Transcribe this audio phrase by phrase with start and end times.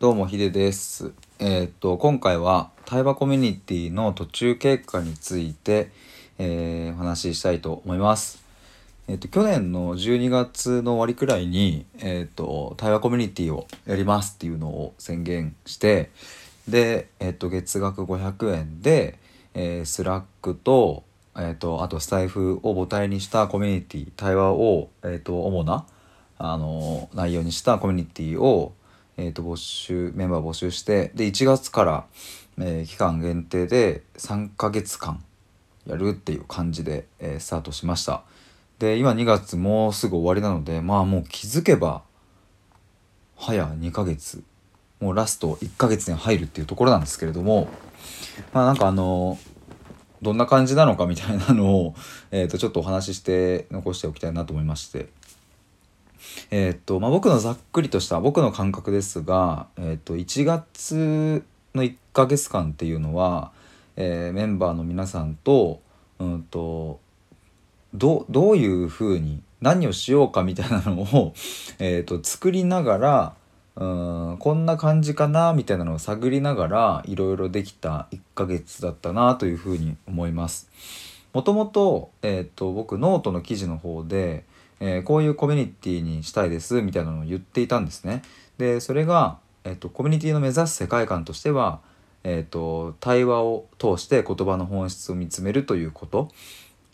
[0.00, 1.12] どうもヒデです。
[1.38, 5.90] えーっと今回は対話コミュニティの途中経過について、
[6.38, 8.42] えーお話ししたいと思います。
[9.08, 16.08] えーっと去年の12月の終わりくらいにえーっと対話コミュニティをやりますっていうのを宣言して
[16.66, 19.18] でえっと月額500円で、
[19.52, 21.04] えースラックと
[21.36, 25.84] えーっとあとスタイフを母体にしたコミュニティ対話をえーっと主な
[26.38, 28.72] あの内容にしたコミュニティを
[29.20, 32.06] えー、と募集メンバー募集してで1月から、
[32.58, 35.22] えー期間限定で3ヶ月間
[35.86, 38.22] やるっていう感じで、えースタートしました。
[38.78, 42.02] で今2月もうすぐ終わりなのでまあもう気づけば
[43.36, 44.42] 早2ヶ月
[45.00, 47.68] もうラスト1ヶ月に入るっていうところなんですけれども
[48.54, 49.38] まあなんかあの
[50.22, 51.94] どんな感じなのかみたいなのを、
[52.30, 55.08] えー、とちょっとお話しして残しておきたいなと思いまして。
[56.50, 61.44] えーっとまあ、僕のざっくりとした僕の感覚ですが、えーっと1月
[61.74, 63.52] の1ヶ月間っていうのは、
[63.96, 65.80] えーメンバーの皆さんと,、
[66.18, 67.00] うん、と
[67.94, 71.34] どどういうふうに何をしようかみたいなのを、
[71.78, 73.34] えーっと作りながら
[73.76, 73.84] う
[74.34, 80.68] んこんな感じかなみたいなのを探りながらいろいろできた1ヶ月だったなというふうに思います。
[81.32, 84.44] もともと,、えっと僕ノートの記事の方で
[84.80, 88.22] えーこういうコミュニティにしたいですみたいなのを言っていたんですね。
[88.58, 91.80] でそれが、えー、とコミュニティの目指す世界観としては、
[92.24, 96.28] えー、と対話を通して言葉の本質を見つめるということ。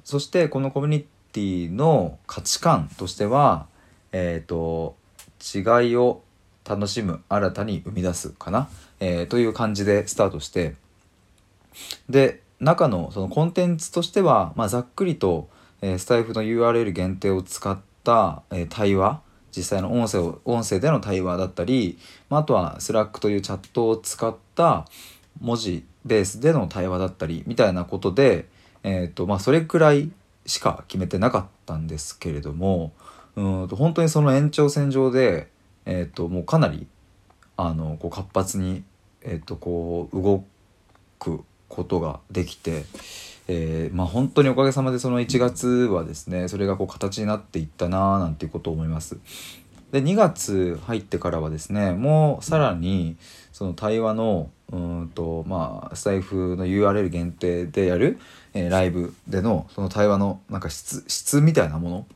[0.05, 3.67] そしてこのコミュニティの価値観としては、
[4.13, 4.97] えー、と
[5.41, 6.23] 違いを
[6.69, 8.69] 楽しむ新たに生み出すかな、
[9.01, 10.75] えーという感じでスタートして。
[12.09, 15.49] で中のそのコンテンツとしては、まあ、ざっくりと、
[15.83, 19.21] えースタイフの URL 限定を使った、えー対話
[19.57, 24.87] 実際の音声を音声での対話だったり、まあ、あとは Slack というチャットを使った
[25.41, 28.49] 文字ベースでの対話だったりみたいなことで、
[28.83, 30.11] えーとまあ、それくらい
[30.45, 32.93] しか決めてなかったんですけれども
[33.35, 35.49] うんと本当にその延長線上で、
[35.87, 36.87] えー、ともうかなり
[37.57, 38.85] あのこう活発に、
[39.23, 40.45] えー、とこう動
[41.19, 42.85] くことができて、
[43.49, 49.19] えーまあ本当におかげさまでその1月はですねそれがこう形になっていったなあなんていうことを思います。
[49.93, 53.17] で2月入ってからはですねもうさらに
[53.53, 58.19] その対話のうんとまあスタイフの URL 限定でやる、
[58.53, 62.07] えーライブでのその対話のなんか質質みたいなもの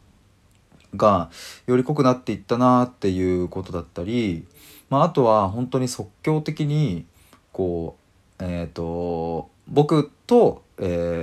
[0.97, 1.31] が
[1.67, 4.45] より濃くなっていったなっていうことだったり、
[4.89, 7.07] まあ、あとは本当に即興的に
[7.53, 7.97] こ
[8.41, 10.63] うえっ、と僕と、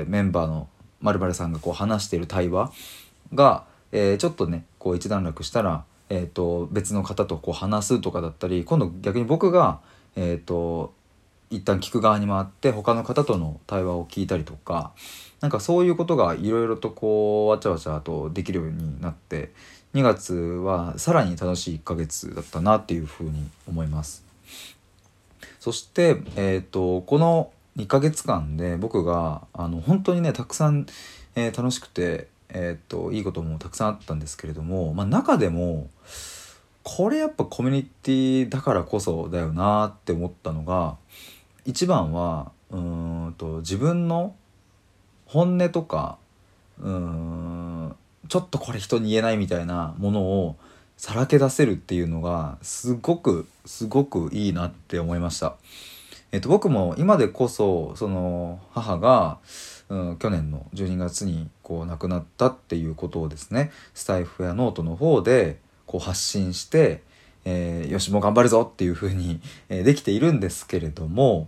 [0.07, 0.68] メンバーの
[1.01, 2.72] まるさんがこう話している対話
[3.34, 9.79] が、えーちょっとねこう一段落したら、えー、と別の方とこう話すとかだったり今度逆に僕が、
[10.16, 10.94] えー、と
[11.50, 14.91] 一旦聞く側に回って他の方との対話を聞いたりとか
[15.40, 19.51] なんかそういうことがいろいろとこうわちゃわちゃとできるようになって
[19.94, 24.24] 2月はさらに楽しい1ヶ月だったなっていうふうに思います。
[25.59, 30.88] そして、えー、とこの2ヶ月間で僕があの本当にねたくさん、
[31.36, 35.90] えー楽しくて、えー、といいこともたくさんあったんですけれども、まあ、中でも
[36.84, 40.98] これやっぱコミュニティだからこそだよなって思ったのが
[41.66, 44.36] 一番はうんと自分の
[45.26, 46.18] 本音とか
[46.80, 47.96] うん
[48.30, 50.56] ちょっとこれ人に言えないみたいなものを
[50.98, 55.56] さらけ出せるっていうのがすごくすごくいいなって思いました。
[56.32, 59.40] えっと、僕も今でこそその母が、
[59.90, 67.02] うん、去年の12月にこう亡くなったっていうことをですねスタイフやノートの方でこう発信して、
[67.46, 69.40] えーよしもう頑張るぞっていうふうに、
[69.70, 71.48] えーできているんですけれども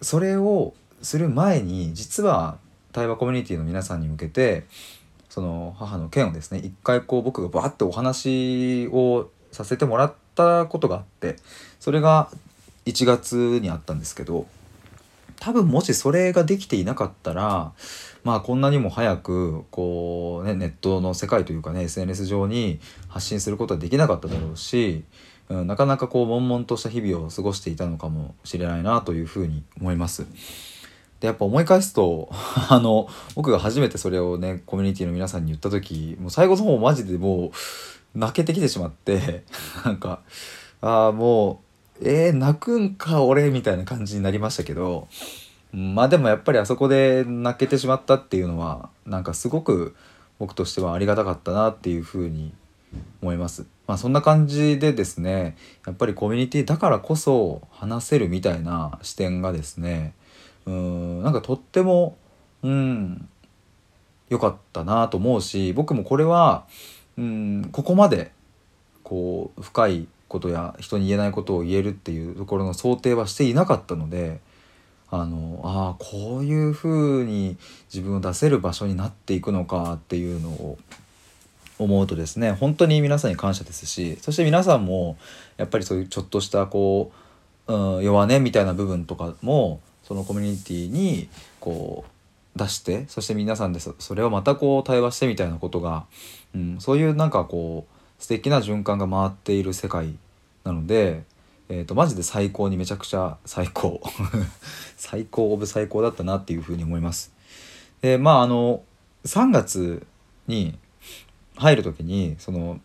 [0.00, 2.58] それをする前に実は
[2.92, 4.64] 対話コミュニティの皆さんに向けて
[5.28, 11.36] その母の件をですね一回こう僕がバーッとお話をさせてもらったことがあって
[11.80, 12.28] それが
[12.86, 14.46] 1月にあったんですけど
[15.40, 17.72] 多分もしそれができていなかったら
[18.22, 25.04] まあこんなにも早くこう、ね、ネットの世界というかね SNS 上に発信することはできなかっただろうし、
[25.48, 30.26] うん、なかなかこう悶々とした日々を過ごしていたのかもしれないなというふうに思います。
[31.18, 32.28] でやっぱ思い返すと
[32.68, 37.52] あの僕が初めてそれをねコミュニティの皆さんに言った時もう最後の方マジでも
[38.14, 39.44] う泣けてきてしまって
[39.84, 40.20] なんか
[40.80, 41.71] ああもう
[42.04, 45.08] えー、泣くんか俺みたいな感じになりましたけど
[45.72, 49.94] まあでもやっぱりあそこで泣けてしまったっていうのはなんかすごく
[50.38, 52.52] 僕としてはありがたかったなっていうふうに
[53.22, 53.64] 思います。
[53.86, 55.56] まあ、そんな感じでですね
[55.86, 60.14] やっぱりコミュニティだからこそ話せるみたいな視点がですね
[60.66, 62.16] うんなんかとっても
[62.62, 63.28] うん
[64.28, 66.64] 良かったなと思うし僕もこれは
[67.18, 68.32] うんここまで
[69.02, 74.40] こう深いことや人に言えないことを言えるっていうところの想定はしていなかったので
[75.10, 77.58] あのあこういうふうに
[77.92, 80.78] 自分を出せる場所になっていくのかっていうのを
[81.78, 85.18] 思うとですね本当に皆さんに感謝ですしそして皆さんも
[85.58, 87.12] やっぱりそういうちょっとしたこ
[87.66, 91.28] う、うん、弱音みたいな部分とかもそのコミュニティに
[91.60, 92.06] こ
[92.56, 96.06] う出してそして皆さんでそれをまたこう対話してみたいなことが、
[96.54, 100.14] うん、そういうなんかこう素敵な循環が回っている世界
[100.62, 101.24] なので、
[101.68, 104.00] えーと、マジで最高にめちゃくちゃ最高
[104.96, 107.32] 最高オブ最高だったなっていうふうに思います。
[108.00, 108.84] でまああの
[109.24, 110.06] 3月
[110.46, 110.78] に
[111.56, 112.80] 入る時にその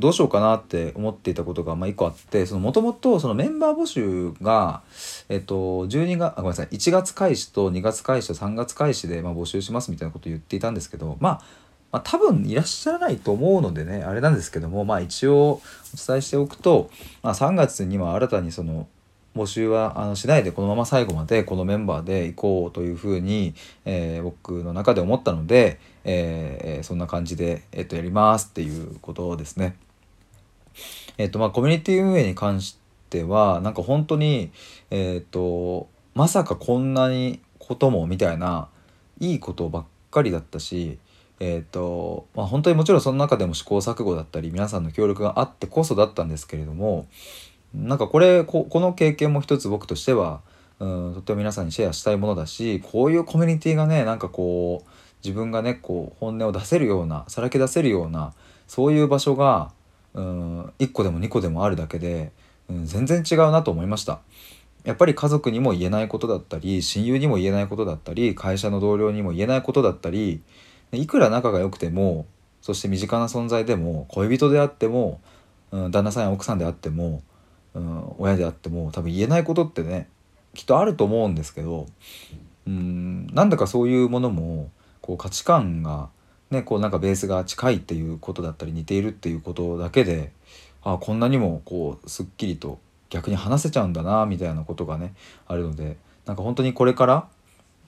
[0.00, 4.82] どうしようかなって思っていたことがまあ1個あってもともとそのメンバー募集が、
[5.28, 11.42] えっと、12月ごめんなさい1月開始と2月開始と3月開始でまあ募集しますみたいなことを言っていたんですけど、まあ、
[11.92, 15.60] まあ多分いらっしゃらないと思うのでねあれなんですけどもまあ一応お
[16.06, 16.90] 伝えしておくと、
[17.22, 18.88] まあ、3月には新たにその
[19.36, 23.54] 募集はあのしないでこのまま最後までこのメンバーで行こうというふうに、
[23.84, 29.76] えー、僕の中で思ったので、えー、そんな感じで、えー、とやりますっていうことですね。
[31.18, 32.78] えっ、とまあコミュニティ運営に関し
[33.10, 34.50] てはなんか本当に
[34.90, 38.68] えっ、とまさかこんなにこともみたいな
[39.20, 40.98] いいことばっかりだったし
[41.38, 47.06] えーとまあ、本当にもちろんその中でも試行錯誤だったり皆さんの協力があってこそだったんですけれども
[47.74, 50.40] なんかこれこの経験も一つ僕としては
[50.80, 54.90] うんとっても皆さんにシェアしたいものだしこういうコミュニティがねなんかこう
[55.22, 58.32] 自分がねこう本音を出せるようなさらけ出せるような
[58.66, 59.72] そういう場所が
[60.14, 62.32] うん1個でも2個でもあるだけで、
[62.70, 64.20] うん、全然違うなと思いました。
[64.84, 70.42] やっぱり家族にも言えないことだったり親友にも言えないことだったり会社の同僚にも言えないことだったり
[70.92, 72.26] いくら仲が良くても
[72.62, 75.20] そして身近な存在でも恋人であっても、
[75.70, 77.22] うん、旦那さんや奥さんであっても
[77.76, 80.08] うん、親であっても多分言えないことってね
[80.54, 81.86] きっとあると思うんですけど
[82.66, 84.70] うんなんだかそういうものも
[85.02, 86.08] こう価値観が
[86.50, 90.32] ねこうなんかベースが近いっていうことだったり似ているっていうことだけで
[90.82, 92.78] あこんなにもこうすっきりと
[93.10, 95.14] 逆に話せちゃうんだなみたいなことがね
[95.46, 97.28] あるのでなんか本当にこれから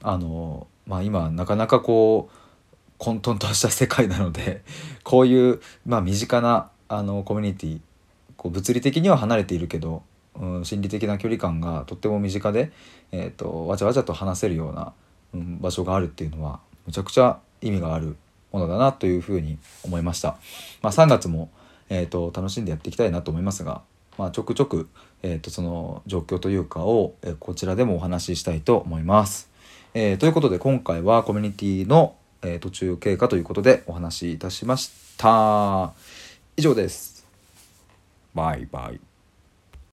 [0.02, 2.34] あのまあ今なかなかこう
[2.98, 4.62] 混沌とした世界なので
[5.04, 7.80] こういう、まあ、身近なあのコミュニティ
[8.36, 10.02] こう物理的には離れているけど、
[10.38, 12.72] うん、心理的な距離感がとっても身近で、
[13.12, 14.92] えーと、わちゃわちゃと話せるような、
[15.34, 18.16] うん、場所があるっていうのはむちゃくちゃ意味がある
[18.52, 20.36] ものだなというふうに思いました。
[20.82, 21.50] まあ、3月も、
[21.88, 23.82] えーと、楽しんでやっていきたいなと思いますが、
[24.16, 24.88] まあ、ちょくちょく、
[25.22, 29.50] えーと、その状況というかを、えー、こちらでもお話ししたいと思います。
[29.94, 35.92] えー、ということで今回はコミュニティの、えー、途中経過ということでお話しいたしました。
[36.56, 37.26] 以上です。
[38.34, 39.07] バイバイ